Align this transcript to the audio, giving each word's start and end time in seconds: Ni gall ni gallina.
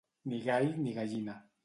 Ni 0.27 0.37
gall 0.45 0.69
ni 0.81 0.91
gallina. 0.97 1.35